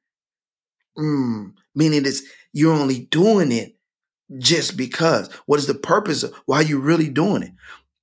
Mm, 0.98 1.54
meaning 1.74 2.06
it's 2.06 2.22
you're 2.52 2.74
only 2.74 3.00
doing 3.10 3.52
it 3.52 3.76
just 4.38 4.76
because. 4.76 5.32
What 5.46 5.58
is 5.58 5.66
the 5.66 5.74
purpose 5.74 6.22
of 6.22 6.34
why 6.46 6.62
you're 6.62 6.80
really 6.80 7.08
doing 7.08 7.42
it? 7.42 7.52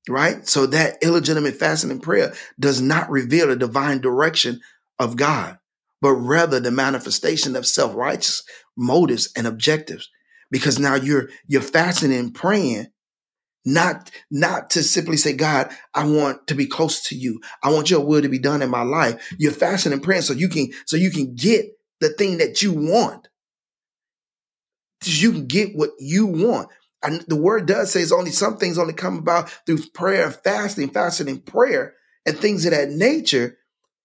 Right? 0.10 0.48
So 0.48 0.66
that 0.68 0.98
illegitimate 1.02 1.56
fasting 1.56 1.92
and 1.92 2.02
prayer 2.02 2.34
does 2.60 2.82
not 2.82 3.10
reveal 3.10 3.52
a 3.52 3.56
divine 3.56 4.02
direction 4.02 4.60
of 5.00 5.16
God, 5.16 5.58
but 6.02 6.14
rather 6.14 6.60
the 6.60 6.72
manifestation 6.72 7.56
of 7.56 7.66
self-righteous 7.66 8.44
motives 8.76 9.32
and 9.36 9.48
objectives. 9.48 10.10
Because 10.50 10.80
now 10.80 10.96
you're 10.96 11.30
you're 11.48 11.62
fasting 11.62 12.14
and 12.14 12.34
praying 12.34 12.88
not 13.64 14.12
not 14.30 14.72
to 14.72 14.82
simply 14.82 15.16
say 15.16 15.34
god 15.34 15.72
i 15.94 16.04
want 16.04 16.48
to 16.48 16.56
be 16.56 16.66
close 16.66 17.04
to 17.04 17.16
you 17.16 17.40
i 17.62 17.72
want 17.72 17.92
your 17.92 18.04
will 18.04 18.20
to 18.20 18.28
be 18.28 18.40
done 18.40 18.64
in 18.64 18.72
my 18.72 18.82
life 18.82 19.36
you're 19.38 19.52
fasting 19.52 19.94
and 19.94 20.02
praying 20.02 20.24
so 20.24 20.34
you 20.34 20.50
can 20.50 20.68
so 20.88 20.98
you 20.98 21.12
can 21.12 21.36
get 21.36 21.68
the 22.00 22.10
thing 22.10 22.40
that 22.40 22.64
you 22.64 22.74
want 22.74 23.28
you 25.06 25.32
can 25.32 25.48
get 25.48 25.76
what 25.76 25.92
you 26.00 26.26
want. 26.26 26.70
And 27.04 27.22
the 27.28 27.36
word 27.36 27.66
does 27.66 27.92
say 27.92 28.02
it's 28.02 28.12
only 28.12 28.32
some 28.32 28.58
things 28.58 28.78
only 28.78 28.94
come 28.94 29.18
about 29.18 29.50
through 29.66 29.80
prayer 29.94 30.26
and 30.26 30.36
fasting, 30.36 30.90
fasting 30.90 31.30
and 31.30 31.46
prayer 31.46 31.96
and 32.26 32.38
things 32.38 32.66
of 32.66 32.72
that 32.72 32.90
nature. 32.90 33.58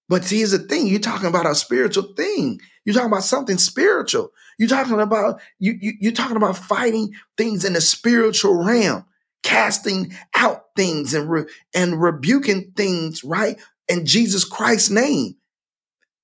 But 0.09 0.25
see, 0.25 0.39
here's 0.39 0.53
the 0.53 0.59
thing: 0.59 0.87
you're 0.87 1.01
talking 1.01 1.29
about 1.29 1.47
a 1.47 1.55
spiritual 1.55 2.15
thing. 2.15 2.61
You're 2.85 2.95
talking 2.95 3.11
about 3.11 3.25
something 3.25 3.59
spiritual. 3.59 4.33
You're 4.59 4.69
talking 4.69 5.01
about 5.01 5.41
you, 5.59 5.77
you 5.81 5.93
you're 6.01 6.13
talking 6.13 6.37
about 6.37 6.57
fighting 6.57 7.15
things 7.37 7.65
in 7.65 7.73
the 7.73 7.81
spiritual 7.81 8.65
realm, 8.65 9.05
casting 9.43 10.15
out 10.35 10.67
things 10.77 11.13
and 11.13 11.29
re, 11.29 11.45
and 11.75 12.01
rebuking 12.01 12.73
things, 12.77 13.25
right? 13.25 13.61
In 13.89 14.07
Jesus 14.07 14.45
Christ's 14.45 14.91
name. 14.91 15.37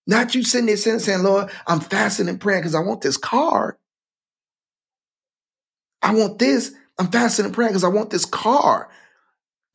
Not 0.06 0.34
you 0.34 0.42
sitting 0.42 0.66
there 0.66 0.76
sitting 0.76 0.98
saying, 0.98 1.22
Lord, 1.22 1.50
I'm 1.66 1.80
fasting 1.80 2.28
and 2.28 2.40
praying 2.40 2.60
because 2.60 2.74
I 2.74 2.80
want 2.80 3.02
this 3.02 3.16
car. 3.16 3.78
I 6.02 6.14
want 6.14 6.38
this. 6.38 6.74
I'm 6.98 7.08
fasting 7.08 7.44
and 7.44 7.54
praying 7.54 7.70
because 7.70 7.84
I 7.84 7.88
want 7.88 8.10
this 8.10 8.24
car. 8.24 8.88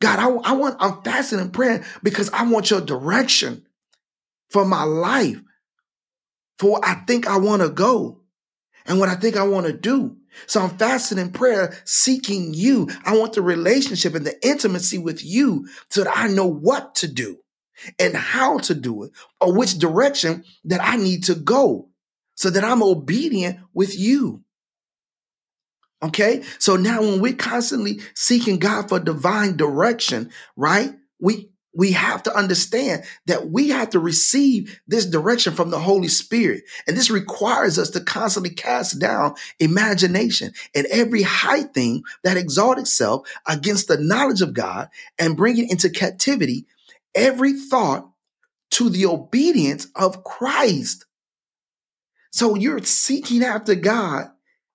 God, 0.02 0.20
I, 0.20 0.52
I 0.52 0.54
want, 0.54 0.76
I'm 0.80 1.02
fasting 1.02 1.40
and 1.40 1.52
praying 1.52 1.84
because 2.04 2.30
I 2.32 2.44
want 2.44 2.70
your 2.70 2.82
direction 2.82 3.67
for 4.50 4.66
my 4.66 4.84
life, 4.84 5.40
for 6.58 6.72
what 6.74 6.86
I 6.86 6.96
think 7.06 7.28
I 7.28 7.38
want 7.38 7.62
to 7.62 7.70
go 7.70 8.22
and 8.86 9.00
what 9.00 9.10
I 9.10 9.16
think 9.16 9.36
I 9.36 9.44
want 9.44 9.68
to 9.68 9.74
do. 9.74 10.18
So 10.46 10.62
I'm 10.62 10.78
fasting 10.78 11.18
in 11.18 11.32
prayer, 11.32 11.76
seeking 11.84 12.54
you. 12.54 12.90
I 13.04 13.18
want 13.18 13.34
the 13.34 13.42
relationship 13.42 14.14
and 14.14 14.26
the 14.26 14.36
intimacy 14.48 14.98
with 14.98 15.24
you 15.24 15.68
so 15.90 16.04
that 16.04 16.14
I 16.16 16.28
know 16.28 16.46
what 16.46 16.96
to 16.96 17.08
do 17.08 17.38
and 18.00 18.16
how 18.16 18.60
to 18.60 18.76
do 18.76 19.04
it 19.04 19.12
or 19.42 19.54
which 19.54 19.78
direction 19.78 20.44
that 20.66 20.82
I 20.82 20.98
need 20.98 21.24
to 21.26 21.36
go 21.36 21.90
so 22.36 22.50
that 22.50 22.64
I'm 22.64 22.84
obedient 22.84 23.60
with 23.74 23.98
you. 23.98 24.44
Okay. 26.04 26.44
So 26.60 26.76
now 26.76 27.02
when 27.02 27.20
we're 27.20 27.34
constantly 27.34 28.00
seeking 28.14 28.60
God 28.60 28.88
for 28.88 29.00
divine 29.00 29.58
direction, 29.58 30.30
right? 30.56 30.92
We, 31.20 31.50
we 31.74 31.92
have 31.92 32.24
to 32.24 32.36
understand 32.36 33.04
that 33.28 33.50
we 33.52 33.70
have 33.70 33.92
to 33.92 34.00
receive 34.00 34.80
this 34.88 35.06
direction 35.06 35.54
from 35.54 35.70
the 35.70 35.80
Holy 35.80 36.08
Spirit. 36.08 36.64
And 36.88 36.98
this 36.98 37.12
requires 37.12 37.78
us 37.78 37.92
to 37.92 38.02
constantly 38.02 38.50
cast 38.50 39.00
down 39.00 39.36
imagination 39.60 40.54
and 40.74 40.88
every 40.88 41.22
high 41.22 41.64
thing 41.64 42.04
that 42.24 42.38
exalts 42.38 42.82
itself 42.82 43.30
against 43.46 43.88
the 43.88 43.98
knowledge 43.98 44.42
of 44.42 44.54
God 44.54 44.90
and 45.20 45.38
bring 45.38 45.58
it 45.58 45.70
into 45.70 45.90
captivity 45.90 46.66
every 47.14 47.54
thought 47.54 48.10
to 48.72 48.90
the 48.90 49.06
obedience 49.06 49.88
of 49.96 50.24
Christ. 50.24 51.06
So 52.32 52.56
you're 52.56 52.84
seeking 52.84 53.44
after 53.44 53.76
God 53.76 54.30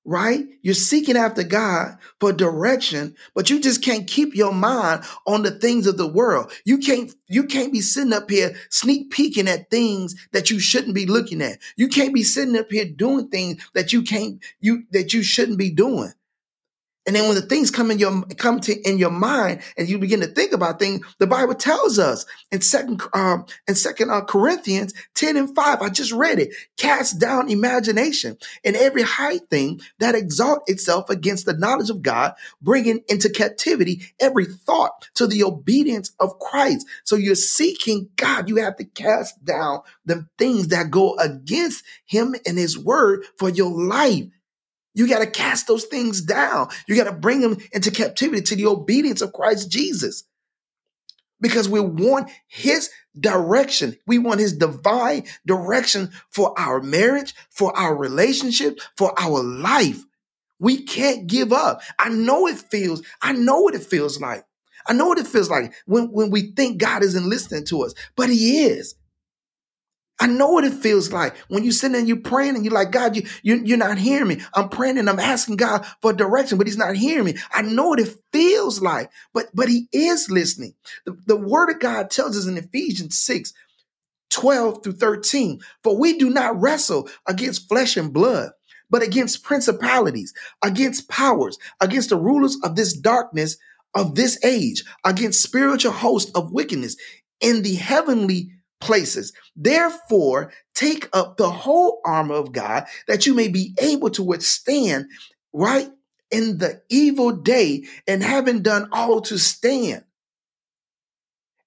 right? 0.04 0.44
You're 0.62 0.74
seeking 0.74 1.16
after 1.16 1.42
God 1.42 1.96
for 2.18 2.32
direction, 2.32 3.14
but 3.34 3.50
you 3.50 3.60
just 3.60 3.82
can't 3.82 4.06
keep 4.06 4.34
your 4.34 4.52
mind 4.52 5.04
on 5.26 5.42
the 5.42 5.50
things 5.50 5.86
of 5.86 5.96
the 5.96 6.06
world. 6.06 6.52
You 6.64 6.78
can't, 6.78 7.12
you 7.28 7.44
can't 7.44 7.72
be 7.72 7.80
sitting 7.80 8.12
up 8.12 8.30
here 8.30 8.54
sneak 8.70 9.10
peeking 9.10 9.48
at 9.48 9.70
things 9.70 10.14
that 10.32 10.50
you 10.50 10.58
shouldn't 10.58 10.94
be 10.94 11.06
looking 11.06 11.42
at. 11.42 11.58
You 11.76 11.88
can't 11.88 12.14
be 12.14 12.22
sitting 12.22 12.56
up 12.56 12.70
here 12.70 12.84
doing 12.84 13.28
things 13.28 13.64
that 13.74 13.92
you 13.92 14.02
can't, 14.02 14.42
you, 14.60 14.84
that 14.90 15.12
you 15.12 15.22
shouldn't 15.22 15.58
be 15.58 15.70
doing. 15.70 16.12
And 17.06 17.16
then 17.16 17.26
when 17.26 17.34
the 17.34 17.42
things 17.42 17.70
come 17.70 17.90
in 17.90 17.98
your 17.98 18.22
come 18.36 18.60
to 18.60 18.80
in 18.88 18.96
your 18.96 19.10
mind 19.10 19.62
and 19.76 19.88
you 19.88 19.98
begin 19.98 20.20
to 20.20 20.28
think 20.28 20.52
about 20.52 20.78
things, 20.78 21.04
the 21.18 21.26
Bible 21.26 21.54
tells 21.54 21.98
us 21.98 22.24
in 22.52 22.60
second 22.60 23.02
um 23.12 23.44
in 23.66 23.74
second 23.74 24.10
uh, 24.10 24.22
Corinthians 24.22 24.94
10 25.14 25.36
and 25.36 25.54
5, 25.54 25.82
I 25.82 25.88
just 25.88 26.12
read 26.12 26.38
it, 26.38 26.54
cast 26.76 27.18
down 27.18 27.50
imagination 27.50 28.36
and 28.64 28.76
every 28.76 29.02
high 29.02 29.38
thing 29.38 29.80
that 29.98 30.14
exalt 30.14 30.62
itself 30.66 31.10
against 31.10 31.46
the 31.46 31.56
knowledge 31.56 31.90
of 31.90 32.02
God, 32.02 32.34
bringing 32.60 33.00
into 33.08 33.28
captivity 33.28 34.02
every 34.20 34.46
thought 34.46 35.08
to 35.14 35.26
the 35.26 35.42
obedience 35.42 36.12
of 36.20 36.38
Christ. 36.38 36.86
So 37.04 37.16
you're 37.16 37.34
seeking 37.34 38.10
God, 38.16 38.48
you 38.48 38.56
have 38.56 38.76
to 38.76 38.84
cast 38.84 39.44
down 39.44 39.80
the 40.04 40.26
things 40.38 40.68
that 40.68 40.90
go 40.90 41.16
against 41.16 41.84
him 42.04 42.34
and 42.46 42.58
his 42.58 42.78
word 42.78 43.24
for 43.38 43.48
your 43.48 43.70
life. 43.70 44.26
You 44.94 45.08
got 45.08 45.20
to 45.20 45.30
cast 45.30 45.66
those 45.66 45.84
things 45.84 46.20
down. 46.20 46.68
You 46.86 46.96
got 46.96 47.04
to 47.04 47.12
bring 47.12 47.40
them 47.40 47.58
into 47.72 47.90
captivity 47.90 48.42
to 48.42 48.56
the 48.56 48.66
obedience 48.66 49.22
of 49.22 49.32
Christ 49.32 49.70
Jesus. 49.70 50.24
Because 51.40 51.68
we 51.68 51.80
want 51.80 52.30
his 52.46 52.90
direction. 53.18 53.96
We 54.06 54.18
want 54.18 54.40
his 54.40 54.52
divine 54.52 55.24
direction 55.46 56.12
for 56.30 56.58
our 56.58 56.80
marriage, 56.80 57.34
for 57.50 57.76
our 57.76 57.96
relationship, 57.96 58.78
for 58.96 59.18
our 59.20 59.42
life. 59.42 60.02
We 60.60 60.82
can't 60.82 61.26
give 61.26 61.52
up. 61.52 61.80
I 61.98 62.08
know 62.10 62.46
it 62.46 62.58
feels, 62.58 63.02
I 63.20 63.32
know 63.32 63.60
what 63.60 63.74
it 63.74 63.82
feels 63.82 64.20
like. 64.20 64.44
I 64.86 64.92
know 64.92 65.06
what 65.06 65.18
it 65.18 65.26
feels 65.26 65.50
like 65.50 65.74
when, 65.86 66.12
when 66.12 66.30
we 66.30 66.52
think 66.52 66.78
God 66.78 67.02
isn't 67.02 67.28
listening 67.28 67.64
to 67.66 67.82
us, 67.82 67.94
but 68.16 68.28
he 68.28 68.64
is. 68.64 68.94
I 70.22 70.28
know 70.28 70.50
what 70.50 70.62
it 70.62 70.72
feels 70.72 71.12
like 71.12 71.36
when 71.48 71.64
you 71.64 71.72
sitting 71.72 71.98
and 71.98 72.06
you 72.06 72.16
praying 72.16 72.54
and 72.54 72.64
you're 72.64 72.72
like, 72.72 72.92
God, 72.92 73.16
you, 73.16 73.26
you, 73.42 73.60
you're 73.64 73.76
not 73.76 73.98
hearing 73.98 74.28
me. 74.28 74.40
I'm 74.54 74.68
praying 74.68 74.96
and 74.96 75.10
I'm 75.10 75.18
asking 75.18 75.56
God 75.56 75.84
for 76.00 76.12
direction, 76.12 76.58
but 76.58 76.68
he's 76.68 76.76
not 76.76 76.94
hearing 76.94 77.24
me. 77.24 77.38
I 77.50 77.62
know 77.62 77.88
what 77.88 77.98
it 77.98 78.16
feels 78.32 78.80
like, 78.80 79.10
but, 79.34 79.46
but 79.52 79.68
he 79.68 79.88
is 79.92 80.30
listening. 80.30 80.74
The, 81.06 81.18
the 81.26 81.36
word 81.36 81.70
of 81.70 81.80
God 81.80 82.08
tells 82.08 82.38
us 82.38 82.46
in 82.46 82.56
Ephesians 82.56 83.18
6, 83.18 83.52
12 84.30 84.84
through 84.84 84.92
13, 84.92 85.60
for 85.82 85.98
we 85.98 86.16
do 86.16 86.30
not 86.30 86.60
wrestle 86.60 87.08
against 87.26 87.68
flesh 87.68 87.96
and 87.96 88.12
blood, 88.12 88.52
but 88.88 89.02
against 89.02 89.42
principalities, 89.42 90.32
against 90.62 91.08
powers, 91.08 91.58
against 91.80 92.10
the 92.10 92.16
rulers 92.16 92.56
of 92.62 92.76
this 92.76 92.96
darkness 92.96 93.56
of 93.92 94.14
this 94.14 94.38
age, 94.44 94.84
against 95.04 95.42
spiritual 95.42 95.90
hosts 95.90 96.30
of 96.36 96.52
wickedness 96.52 96.96
in 97.40 97.62
the 97.62 97.74
heavenly 97.74 98.52
places. 98.82 99.32
Therefore, 99.54 100.52
take 100.74 101.08
up 101.12 101.36
the 101.36 101.50
whole 101.50 102.00
armor 102.04 102.34
of 102.34 102.52
God 102.52 102.84
that 103.06 103.26
you 103.26 103.34
may 103.34 103.46
be 103.46 103.74
able 103.80 104.10
to 104.10 104.24
withstand, 104.24 105.06
right, 105.52 105.88
in 106.32 106.58
the 106.58 106.82
evil 106.88 107.30
day 107.30 107.84
and 108.08 108.24
having 108.24 108.62
done 108.62 108.88
all 108.90 109.20
to 109.22 109.38
stand. 109.38 110.04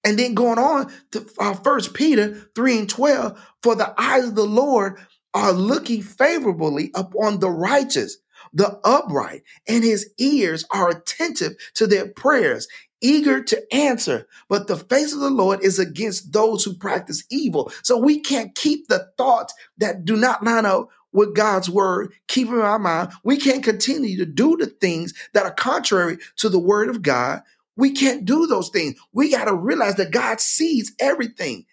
And 0.04 0.18
then 0.18 0.34
going 0.34 0.58
on 0.58 0.92
to 1.12 1.26
uh, 1.40 1.80
Peter 1.94 2.48
3 2.54 2.78
and 2.80 2.88
12, 2.88 3.54
for 3.62 3.74
the 3.74 3.94
eyes 4.00 4.28
of 4.28 4.34
the 4.34 4.44
Lord 4.44 4.98
are 5.32 5.52
looking 5.52 6.02
favorably 6.02 6.90
upon 6.94 7.40
the 7.40 7.50
righteous, 7.50 8.18
the 8.52 8.78
upright, 8.84 9.42
and 9.66 9.82
his 9.82 10.10
ears 10.18 10.64
are 10.70 10.90
attentive 10.90 11.54
to 11.74 11.86
their 11.86 12.08
prayers, 12.08 12.68
eager 13.00 13.42
to 13.42 13.74
answer. 13.74 14.26
But 14.48 14.66
the 14.66 14.76
face 14.76 15.12
of 15.12 15.20
the 15.20 15.30
Lord 15.30 15.62
is 15.62 15.78
against 15.78 16.32
those 16.32 16.64
who 16.64 16.74
practice 16.74 17.24
evil. 17.30 17.70
So 17.82 17.96
we 17.96 18.20
can't 18.20 18.54
keep 18.54 18.88
the 18.88 19.10
thoughts 19.16 19.54
that 19.78 20.04
do 20.04 20.16
not 20.16 20.44
line 20.44 20.66
up 20.66 20.88
with 21.12 21.34
God's 21.34 21.70
word, 21.70 22.12
keep 22.28 22.48
in 22.48 22.60
our 22.60 22.78
mind. 22.78 23.10
We 23.24 23.38
can't 23.38 23.64
continue 23.64 24.18
to 24.18 24.26
do 24.26 24.56
the 24.56 24.66
things 24.66 25.14
that 25.32 25.46
are 25.46 25.54
contrary 25.54 26.18
to 26.36 26.48
the 26.48 26.58
word 26.58 26.90
of 26.90 27.02
God. 27.02 27.42
We 27.76 27.90
can't 27.90 28.24
do 28.24 28.46
those 28.46 28.68
things. 28.68 28.98
We 29.12 29.30
got 29.30 29.46
to 29.46 29.54
realize 29.54 29.96
that 29.96 30.10
God 30.10 30.40
sees 30.40 30.92
everything. 30.98 31.64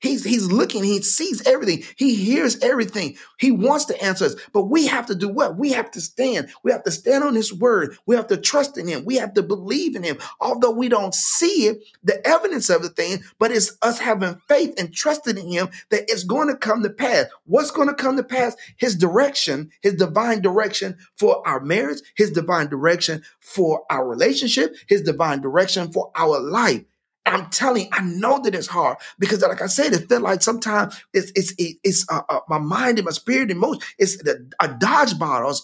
He's, 0.00 0.24
he's 0.24 0.46
looking, 0.46 0.82
he 0.82 1.02
sees 1.02 1.46
everything, 1.46 1.84
he 1.96 2.14
hears 2.14 2.58
everything. 2.60 3.16
He 3.38 3.52
wants 3.52 3.84
to 3.86 4.02
answer 4.02 4.24
us, 4.26 4.36
but 4.52 4.64
we 4.64 4.86
have 4.86 5.06
to 5.06 5.14
do 5.14 5.28
what? 5.28 5.56
We 5.56 5.72
have 5.72 5.90
to 5.92 6.00
stand. 6.00 6.50
We 6.62 6.72
have 6.72 6.84
to 6.84 6.90
stand 6.90 7.22
on 7.22 7.34
his 7.34 7.52
word. 7.52 7.96
We 8.06 8.16
have 8.16 8.26
to 8.28 8.36
trust 8.36 8.78
in 8.78 8.88
him. 8.88 9.04
We 9.04 9.16
have 9.16 9.34
to 9.34 9.42
believe 9.42 9.96
in 9.96 10.02
him. 10.02 10.18
Although 10.40 10.70
we 10.70 10.88
don't 10.88 11.14
see 11.14 11.66
it, 11.66 11.84
the 12.02 12.26
evidence 12.26 12.70
of 12.70 12.82
the 12.82 12.88
thing, 12.88 13.22
but 13.38 13.50
it's 13.50 13.76
us 13.82 13.98
having 13.98 14.40
faith 14.48 14.74
and 14.78 14.92
trusting 14.92 15.36
in 15.36 15.48
him 15.48 15.68
that 15.90 16.04
it's 16.08 16.24
going 16.24 16.48
to 16.48 16.56
come 16.56 16.82
to 16.82 16.90
pass. 16.90 17.26
What's 17.44 17.70
going 17.70 17.88
to 17.88 17.94
come 17.94 18.16
to 18.16 18.24
pass? 18.24 18.56
His 18.76 18.96
direction, 18.96 19.70
his 19.82 19.94
divine 19.94 20.40
direction 20.40 20.96
for 21.16 21.46
our 21.46 21.60
marriage, 21.60 22.00
his 22.16 22.30
divine 22.30 22.68
direction 22.68 23.22
for 23.40 23.84
our 23.90 24.06
relationship, 24.06 24.74
his 24.86 25.02
divine 25.02 25.40
direction 25.40 25.92
for 25.92 26.10
our 26.16 26.40
life. 26.40 26.84
I'm 27.26 27.50
telling 27.50 27.88
I 27.92 28.00
know 28.02 28.40
that 28.42 28.54
it's 28.54 28.66
hard 28.66 28.98
because, 29.18 29.42
like 29.42 29.62
I 29.62 29.66
said, 29.66 29.92
it 29.92 30.08
felt 30.08 30.22
like 30.22 30.42
sometimes 30.42 31.00
it's 31.12 31.32
it's 31.34 31.54
it's 31.58 32.06
uh, 32.10 32.22
uh, 32.28 32.40
my 32.48 32.58
mind 32.58 32.98
and 32.98 33.04
my 33.04 33.12
spirit 33.12 33.50
and 33.50 33.60
motion. 33.60 33.82
It's 33.98 34.22
a, 34.26 34.36
a 34.64 34.68
dodgeball 34.68 35.60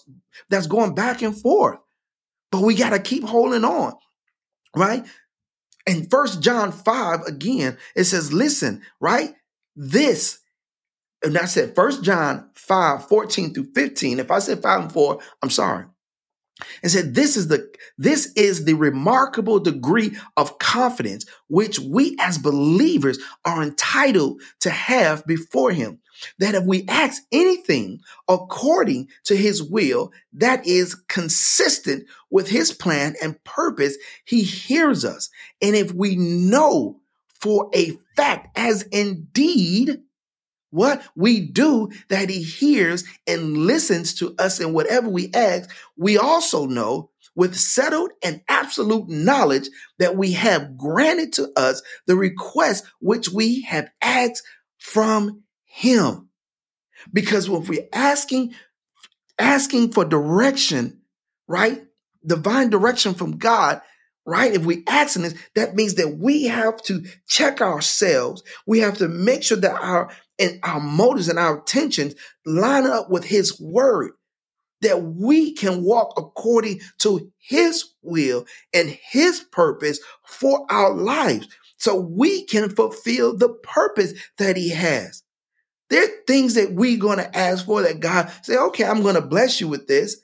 that's 0.50 0.66
going 0.66 0.94
back 0.94 1.22
and 1.22 1.36
forth, 1.36 1.78
but 2.52 2.62
we 2.62 2.74
got 2.74 2.90
to 2.90 2.98
keep 2.98 3.24
holding 3.24 3.64
on, 3.64 3.94
right? 4.76 5.04
And 5.86 6.10
First 6.10 6.42
John 6.42 6.72
five 6.72 7.22
again, 7.22 7.78
it 7.94 8.04
says, 8.04 8.32
"Listen, 8.32 8.82
right? 9.00 9.34
This." 9.74 10.40
And 11.24 11.38
I 11.38 11.46
said 11.46 11.74
First 11.74 12.04
John 12.04 12.50
5, 12.54 13.08
14 13.08 13.54
through 13.54 13.72
15. 13.74 14.20
If 14.20 14.30
I 14.30 14.38
said 14.38 14.62
5 14.62 14.80
and 14.82 14.92
4, 14.92 15.18
I'm 15.42 15.50
sorry 15.50 15.86
and 16.82 16.90
said 16.90 17.14
this 17.14 17.36
is 17.36 17.48
the 17.48 17.70
this 17.98 18.32
is 18.34 18.64
the 18.64 18.74
remarkable 18.74 19.58
degree 19.58 20.16
of 20.36 20.58
confidence 20.58 21.26
which 21.48 21.78
we 21.78 22.16
as 22.18 22.38
believers 22.38 23.18
are 23.44 23.62
entitled 23.62 24.40
to 24.60 24.70
have 24.70 25.24
before 25.26 25.72
him. 25.72 26.00
That 26.38 26.54
if 26.54 26.64
we 26.64 26.86
ask 26.88 27.22
anything 27.30 28.00
according 28.26 29.08
to 29.24 29.36
his 29.36 29.62
will 29.62 30.12
that 30.32 30.66
is 30.66 30.94
consistent 31.08 32.06
with 32.30 32.48
his 32.48 32.72
plan 32.72 33.16
and 33.22 33.42
purpose 33.44 33.98
he 34.24 34.42
hears 34.42 35.04
us. 35.04 35.28
And 35.60 35.76
if 35.76 35.92
we 35.92 36.16
know 36.16 37.00
for 37.38 37.70
a 37.74 37.98
fact 38.16 38.56
as 38.56 38.82
indeed 38.84 40.00
what 40.76 41.02
we 41.16 41.40
do 41.40 41.90
that 42.08 42.28
he 42.28 42.42
hears 42.42 43.04
and 43.26 43.56
listens 43.56 44.14
to 44.16 44.34
us 44.38 44.60
in 44.60 44.74
whatever 44.74 45.08
we 45.08 45.30
ask, 45.32 45.70
we 45.96 46.18
also 46.18 46.66
know 46.66 47.10
with 47.34 47.56
settled 47.56 48.10
and 48.22 48.42
absolute 48.48 49.08
knowledge 49.08 49.68
that 49.98 50.16
we 50.16 50.32
have 50.32 50.76
granted 50.76 51.32
to 51.34 51.50
us 51.56 51.82
the 52.06 52.16
request 52.16 52.84
which 53.00 53.30
we 53.30 53.62
have 53.62 53.88
asked 54.02 54.42
from 54.78 55.42
him. 55.64 56.28
Because 57.12 57.48
if 57.48 57.68
we're 57.68 57.88
asking, 57.92 58.54
asking 59.38 59.92
for 59.92 60.04
direction, 60.04 61.00
right? 61.48 61.84
Divine 62.26 62.70
direction 62.70 63.14
from 63.14 63.38
God, 63.38 63.80
right? 64.26 64.52
If 64.52 64.64
we 64.64 64.82
asking 64.86 65.22
this, 65.22 65.34
that 65.54 65.74
means 65.74 65.94
that 65.94 66.18
we 66.18 66.44
have 66.44 66.82
to 66.84 67.04
check 67.28 67.60
ourselves. 67.60 68.42
We 68.66 68.80
have 68.80 68.98
to 68.98 69.08
make 69.08 69.42
sure 69.42 69.58
that 69.58 69.80
our 69.80 70.10
and 70.38 70.58
our 70.62 70.80
motives 70.80 71.28
and 71.28 71.38
our 71.38 71.58
intentions 71.58 72.14
line 72.44 72.86
up 72.86 73.10
with 73.10 73.24
his 73.24 73.60
word 73.60 74.12
that 74.82 75.02
we 75.02 75.54
can 75.54 75.82
walk 75.82 76.12
according 76.16 76.80
to 76.98 77.32
his 77.38 77.84
will 78.02 78.44
and 78.74 78.90
his 78.90 79.40
purpose 79.50 80.00
for 80.24 80.66
our 80.70 80.94
lives 80.94 81.48
so 81.78 81.96
we 81.96 82.44
can 82.44 82.70
fulfill 82.70 83.36
the 83.36 83.48
purpose 83.48 84.12
that 84.38 84.56
he 84.56 84.70
has. 84.70 85.22
There 85.88 86.04
are 86.04 86.12
things 86.26 86.54
that 86.54 86.72
we're 86.72 86.98
going 86.98 87.18
to 87.18 87.36
ask 87.36 87.64
for 87.64 87.82
that 87.82 88.00
God 88.00 88.30
say, 88.42 88.56
okay, 88.56 88.84
I'm 88.84 89.02
going 89.02 89.14
to 89.14 89.20
bless 89.20 89.60
you 89.60 89.68
with 89.68 89.86
this. 89.86 90.16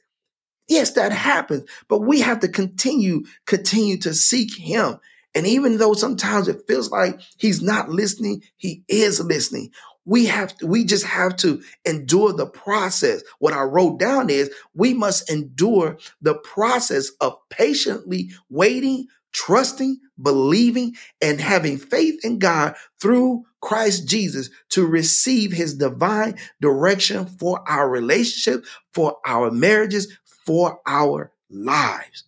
Yes, 0.69 0.93
that 0.93 1.13
happens, 1.13 1.69
but 1.89 2.01
we 2.01 2.21
have 2.21 2.41
to 2.41 2.49
continue, 2.49 3.25
continue 3.47 3.99
to 3.99 4.15
seek 4.15 4.57
him. 4.57 4.99
And 5.35 5.47
even 5.47 5.79
though 5.79 5.95
sometimes 5.95 6.49
it 6.49 6.63
feels 6.67 6.91
like 6.91 7.21
he's 7.39 7.63
not 7.63 7.89
listening, 7.89 8.43
he 8.57 8.85
is 8.89 9.21
listening. 9.21 9.71
We 10.05 10.27
have 10.27 10.57
to, 10.59 10.67
we 10.67 10.85
just 10.85 11.05
have 11.05 11.37
to 11.37 11.63
endure 11.85 12.33
the 12.33 12.47
process. 12.47 13.23
What 13.39 13.55
I 13.55 13.63
wrote 13.63 13.99
down 13.99 14.31
is 14.31 14.51
we 14.75 14.95
must 14.95 15.31
endure 15.31 15.99
the 16.21 16.35
process 16.35 17.11
of 17.21 17.37
patiently 17.51 18.31
waiting, 18.51 19.07
trusting, 19.33 19.99
believing, 20.21 20.95
and 21.21 21.41
having 21.41 21.79
faith 21.79 22.25
in 22.25 22.39
God 22.39 22.75
through 23.01 23.45
Christ 23.61 24.09
Jesus 24.09 24.51
to 24.71 24.87
receive 24.87 25.53
his 25.53 25.75
divine 25.75 26.37
direction 26.61 27.27
for 27.27 27.63
our 27.69 27.89
relationship, 27.89 28.65
for 28.93 29.19
our 29.25 29.51
marriages, 29.51 30.19
for 30.45 30.81
our 30.87 31.33
lives. 31.49 32.25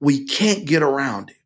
We 0.00 0.24
can't 0.24 0.64
get 0.64 0.82
around 0.82 1.30
it. 1.30 1.36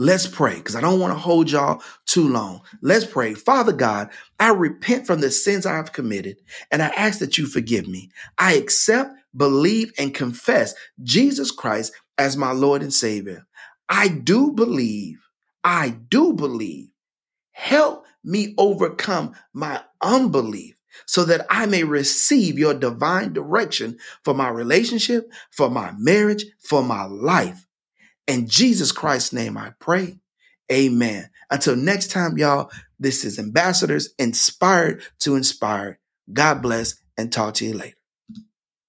Let's 0.00 0.28
pray 0.28 0.54
because 0.54 0.76
I 0.76 0.80
don't 0.80 1.00
want 1.00 1.12
to 1.12 1.18
hold 1.18 1.50
y'all 1.50 1.82
too 2.06 2.28
long. 2.28 2.62
Let's 2.82 3.04
pray. 3.04 3.34
Father 3.34 3.72
God, 3.72 4.10
I 4.38 4.50
repent 4.50 5.08
from 5.08 5.20
the 5.20 5.30
sins 5.30 5.66
I 5.66 5.74
have 5.74 5.92
committed 5.92 6.36
and 6.70 6.82
I 6.82 6.86
ask 6.96 7.18
that 7.18 7.36
you 7.36 7.46
forgive 7.46 7.88
me. 7.88 8.10
I 8.38 8.54
accept, 8.54 9.12
believe, 9.36 9.92
and 9.98 10.14
confess 10.14 10.74
Jesus 11.02 11.50
Christ 11.50 11.92
as 12.16 12.36
my 12.36 12.52
Lord 12.52 12.80
and 12.82 12.94
Savior. 12.94 13.44
I 13.88 14.08
do 14.08 14.52
believe, 14.52 15.18
I 15.64 15.90
do 15.90 16.32
believe. 16.32 16.90
Help 17.50 18.06
me 18.22 18.54
overcome 18.56 19.34
my 19.52 19.82
unbelief 20.00 20.76
so 21.06 21.24
that 21.24 21.44
I 21.50 21.66
may 21.66 21.84
receive 21.84 22.58
your 22.58 22.74
divine 22.74 23.32
direction 23.32 23.98
for 24.24 24.34
my 24.34 24.48
relationship, 24.48 25.30
for 25.50 25.70
my 25.70 25.92
marriage, 25.98 26.46
for 26.60 26.84
my 26.84 27.04
life. 27.04 27.67
In 28.28 28.46
Jesus 28.46 28.92
Christ's 28.92 29.32
name 29.32 29.58
I 29.58 29.72
pray. 29.80 30.20
Amen. 30.70 31.30
Until 31.50 31.76
next 31.76 32.12
time, 32.12 32.38
y'all, 32.38 32.70
this 33.00 33.24
is 33.24 33.38
Ambassadors 33.38 34.14
inspired 34.18 35.02
to 35.20 35.34
inspire. 35.34 35.98
God 36.32 36.62
bless 36.62 36.96
and 37.16 37.32
talk 37.32 37.54
to 37.54 37.66
you 37.66 37.74
later. 37.74 37.97